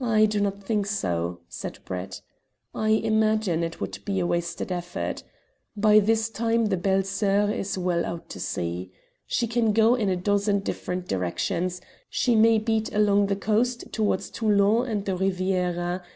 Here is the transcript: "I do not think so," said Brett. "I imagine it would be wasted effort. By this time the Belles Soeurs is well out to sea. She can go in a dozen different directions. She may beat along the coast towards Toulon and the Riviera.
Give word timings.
"I 0.00 0.26
do 0.26 0.40
not 0.40 0.62
think 0.62 0.86
so," 0.86 1.40
said 1.48 1.80
Brett. 1.84 2.20
"I 2.72 2.90
imagine 2.90 3.64
it 3.64 3.80
would 3.80 3.98
be 4.04 4.22
wasted 4.22 4.70
effort. 4.70 5.24
By 5.76 5.98
this 5.98 6.30
time 6.30 6.66
the 6.66 6.76
Belles 6.76 7.08
Soeurs 7.08 7.50
is 7.50 7.76
well 7.76 8.04
out 8.06 8.28
to 8.28 8.38
sea. 8.38 8.92
She 9.26 9.48
can 9.48 9.72
go 9.72 9.96
in 9.96 10.08
a 10.08 10.14
dozen 10.14 10.60
different 10.60 11.08
directions. 11.08 11.80
She 12.08 12.36
may 12.36 12.58
beat 12.60 12.94
along 12.94 13.26
the 13.26 13.34
coast 13.34 13.92
towards 13.92 14.30
Toulon 14.30 14.86
and 14.88 15.04
the 15.04 15.16
Riviera. 15.16 16.04